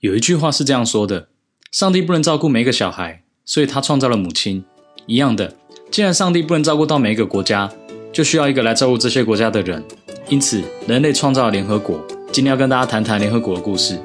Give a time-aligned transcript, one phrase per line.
[0.00, 1.26] 有一句话是这样说的：
[1.72, 4.64] 上帝不能照顾每一个小孩，所以他创造了母亲。
[5.06, 5.56] 一样的，
[5.90, 7.68] 既然上帝不能照顾到每一个国家，
[8.12, 9.82] 就需要一个来照顾这些国家的人。
[10.28, 12.00] 因此，人类创造了联合国。
[12.30, 13.98] 今天要跟大家谈谈联合国的故事。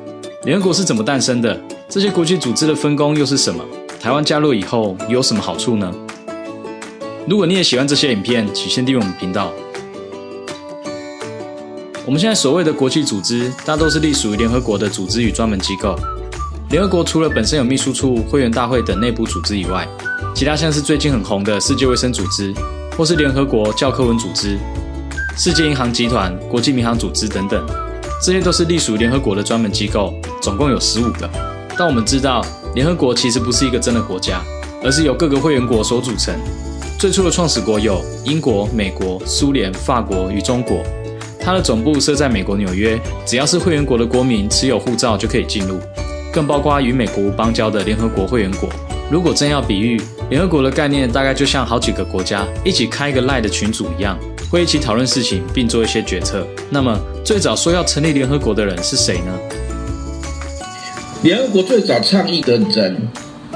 [0.46, 1.62] 联合国是怎么诞生的？
[1.88, 3.64] 这些国际组织的分工又是什么？
[4.00, 5.94] 台湾加入以后有什么好处呢？
[7.28, 9.54] 如果你也喜欢这些影片，请先订阅我们频道。
[12.05, 15.97] 我们现在所谓的国际组织，大都是隶属于联合国的组织与专门机构。
[16.70, 19.88] 联合国除了本身有秘书处、会员大会等内部组织以外，
[20.35, 22.53] 其他像是最近很红的世界卫生组织，
[22.97, 24.59] 或是联合国教科文组织、
[25.38, 27.66] 世界银行集团、国际民航组织等等，
[28.22, 31.30] 这些都是隶属联合国的专门机构，总共有十五个。
[31.77, 34.41] 但我们知道，联合国其实不是一个真的国家，
[34.83, 36.35] 而是由各个会员国所组成。
[36.99, 40.83] 最初的创始国有英国、美国、苏联、法国与中国。
[41.43, 45.77] 它的总部设在美国纽约，只要是会员国的国民持有护照就可以进入，
[46.31, 48.69] 更包括与美国邦交的联合国会员国。
[49.11, 54.17] 如果真要比喻，联合国的概念大概就像好几个国家一起开一个赖的群组一样，
[54.50, 56.47] 会一起讨论事情并做一些决策。
[56.69, 59.38] 那么，最早说要成立联合国的人是谁呢？
[61.23, 62.95] 联合国最早倡议的人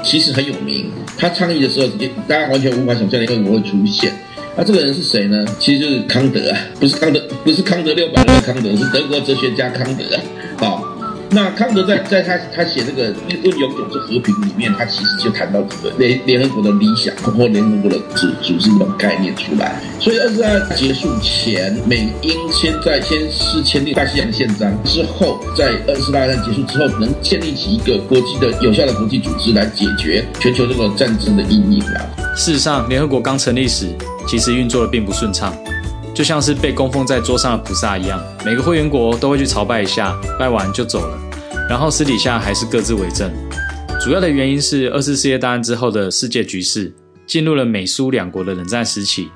[0.04, 1.88] 其实很有名，他倡议的时候，
[2.28, 4.12] 大家完全无法想象联合国会出现。
[4.58, 5.46] 那这个人是谁呢？
[5.60, 10.22] 其实就是康德啊，不是康德，不是康德六百的康德，是德国哲学家康德啊。
[10.58, 10.77] 好。
[11.30, 13.12] 那康德在在他他写这个
[13.42, 19.78] 《论永久之和平》里面，他其实就谈到这个联联合国的理想或联合国的组组织这种概念出来。
[20.00, 32.08] 所以二次大战结束前，美英先在先是签订大西洋宪章之后，在二次大战结束之后，能建立起一个国际的有效的国际组织来解决全球这个战争的阴影啊。
[32.34, 33.86] 事实上，联合国刚成立时，
[34.26, 35.54] 其实运作的并不顺畅。
[36.14, 41.18] 就像是被供奉在桌上的菩萨一样，每个会员国都会去朝拜一下，拜完就走了，
[41.68, 43.30] 然后私底下还是各自为政。
[44.00, 46.92] 主要的原因是二次世界大战之后的世界局势
[47.26, 49.28] 进入了美苏两国的冷战时期，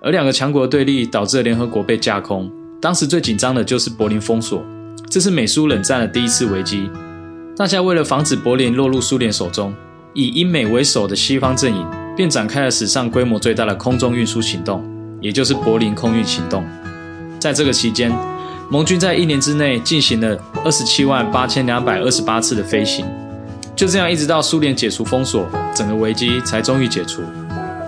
[0.00, 2.50] 而两个强国对立导致联合国被架空。
[2.80, 4.64] 当时最紧张的就是柏林封锁，
[5.10, 6.88] 这是美苏冷战的第一次危机。
[7.56, 9.74] 大家为了防止柏林落入苏联手中，
[10.14, 11.86] 以英美为首的西方阵营
[12.16, 14.97] 便展开了史上规模最大的空中运输行动。
[15.20, 16.64] 也就是柏林空运行动，
[17.40, 18.12] 在这个期间，
[18.70, 23.04] 盟军在一年之内进行了二十七万八千两百二十八次的飞行，
[23.74, 27.22] 就这样一直到苏联解除封锁，整个危机才终于解除。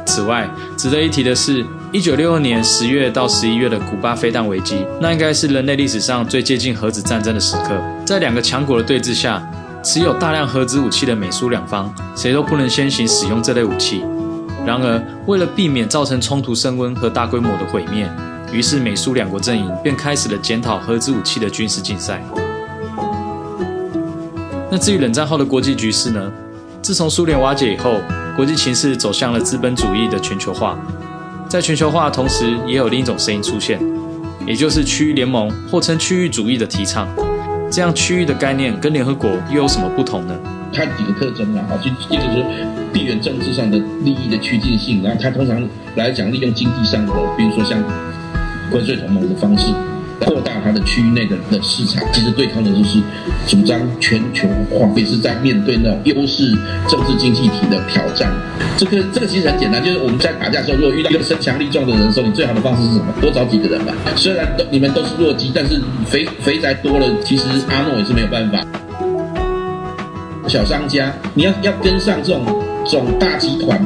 [0.06, 7.80] 此外，值得一提的是，一九六二年十月到十一月的古巴飞弹危机，那应该是人类历史上最接近核子战争的时刻。
[8.04, 9.40] 在两个强国的对峙下，
[9.84, 14.02] 持有大量核子武器的美苏两方，谁都不能先行使用这类武器。
[14.66, 18.08] 然而，为了避免造成冲突升温和大规模的毁灭，
[18.52, 22.22] 于是美苏两国阵营便开始了检讨核子武器的军事竞赛。
[24.70, 26.30] 那至于冷战后的国际局势呢？
[26.82, 27.94] 自从苏联瓦解以后，
[28.36, 30.78] 国际形势走向了资本主义的全球化。
[31.48, 33.80] 在全球化的同时，也有另一种声音出现，
[34.46, 37.08] 也就是区域联盟或称区域主义的提倡。
[37.70, 40.34] 这样区域的概念跟联合国又有什么不同呢？
[40.72, 42.44] 它几个特征啊，就一个是
[42.92, 45.62] 地缘政治上的利益的趋近性，然后它通常
[45.96, 47.82] 来讲利用经济上的，比如说像
[48.70, 49.72] 关税同盟的方式，
[50.20, 53.00] 扩大它的区域内的的市场，其实对抗的就是
[53.46, 56.52] 主张全球化，也是在面对那种优势
[56.88, 58.30] 政治经济体的挑战。
[58.76, 63.06] 这个这个其实很简单，就是我们在打架的时候，如果遇到一个身强力壮的人的时候，你最好的方式是什么？
[63.20, 63.94] 多找几个人吧。
[64.16, 68.60] 虽然都你们都是弱鸡，但是肥肥宅多了，其实阿诺也是没有办法。
[70.48, 72.44] 小商家，你要要跟上这种
[72.90, 73.80] 这种大集团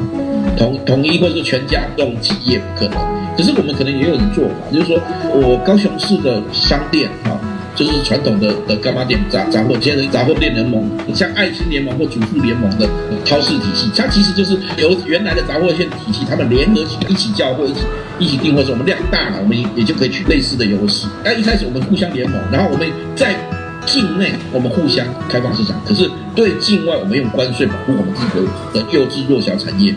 [0.57, 2.97] 统统一或者是全家这种企业不可能。
[3.37, 4.97] 可是我们可能也有人做法，就是说
[5.31, 7.37] 我高雄市的商店啊，
[7.75, 12.89] 就是传统的的干妈店杂杂货，现在杂货店联盟，像爱心联盟或主妇联盟的
[13.23, 17.81] 超市体系，它其实就是由原来的杂货线体系，他们联合起一起叫货，一起
[18.17, 21.05] 一起订货，时我们量大了，我们也就可以取类似的优势。
[21.23, 23.35] 那一开始我们互相联盟，然后我们在。
[23.85, 29.93] 境内我们互相开放市场，可是对境外我们用关税保护我们自己的幼稚弱小产业。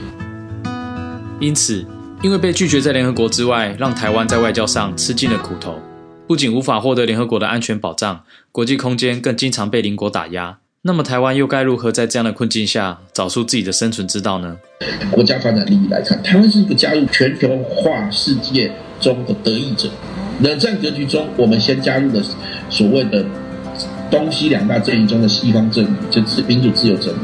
[1.40, 1.84] 因此，
[2.22, 5.80] 因为被拒绝在联合国之外，让台湾在外交上吃尽了苦头，
[6.26, 8.20] 不仅无法获得联合国的安全保障，
[8.52, 10.58] 国际空间更经常被邻国打压。
[10.82, 14.56] 那么，台湾又该如何在这样的困境下找出自己的生存之道呢？
[15.10, 18.70] 国家发展利益来看，台湾是一个加入全球化世界
[19.00, 19.88] 中的得益者。
[20.40, 22.22] 冷战格局中，我们先加入了
[22.68, 23.24] 所谓的。
[24.10, 27.20] 东西两大阵营中的西方阵营，就是民主自由阵营。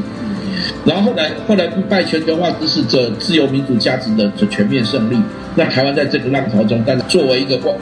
[0.85, 5.17] 然后后来，后来不拜全球化支持者自由民主价值的全面胜利，
[5.55, 7.73] 那台湾在这个浪潮中，但是作为一个外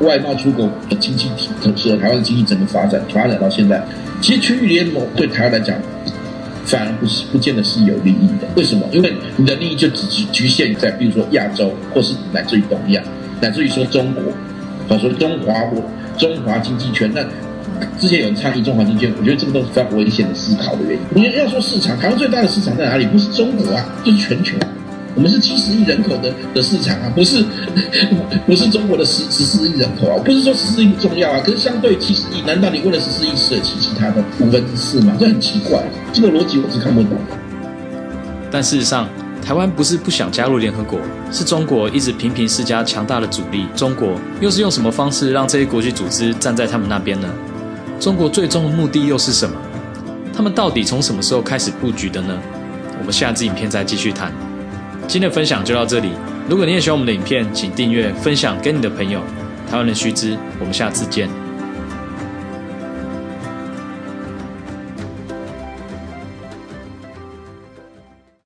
[0.00, 3.82] 外贸出口的经济体，使得台湾的经济整个发展发展到现在，
[4.20, 5.76] 其实区域联盟对台湾来讲，
[6.64, 8.48] 反而不是不见得是有利益的。
[8.56, 8.86] 为什么？
[8.92, 13.02] 因为你的利益就只局局限在，比如说亚洲，或是乃至于东亚，
[13.40, 14.22] 乃至于说中国，
[14.88, 15.82] 或者说中华国
[16.16, 17.10] 中华经济圈。
[17.14, 17.22] 那
[17.98, 21.22] 之前有人倡议中华经济，我觉得这个都是非常危险的思考的原因。
[21.22, 23.06] 你要说市场，台湾最大的市场在哪里？
[23.06, 24.56] 不是中国啊， 就是全球。
[25.14, 27.44] 我们是七十亿人口的的市场啊，不是
[28.46, 30.16] 不是中国的十十四亿人口啊。
[30.24, 35.14] 不是说十四亿不重要啊，可是相对七十亿，难道你为了十四亿舍弃其他的五分之四吗？
[35.20, 35.82] 这很奇怪，
[36.14, 37.18] 这个逻辑我是看不懂。
[38.50, 39.06] 但事实上，
[39.44, 40.98] 台湾不是不想加入联合国，
[41.30, 43.66] 是中国一直频频施加强大的阻力。
[43.76, 47.28] 中国又是用什么方式让这些国际组织站在他们那边呢？
[48.02, 49.54] 中国最终的目的又是什么？
[50.34, 52.36] 他们到底从什么时候开始布局的呢？
[52.98, 54.32] 我们下支影片再继续谈。
[55.06, 56.10] 今天的分享就到这里。
[56.48, 59.20] 如果你也喜欢我们的影片，请订阅、分享给你的朋友。
[59.70, 61.41] 台湾人须知，我们下次见。